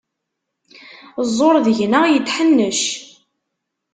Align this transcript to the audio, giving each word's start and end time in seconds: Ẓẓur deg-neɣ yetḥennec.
Ẓẓur 1.27 1.55
deg-neɣ 1.65 2.03
yetḥennec. 2.07 2.81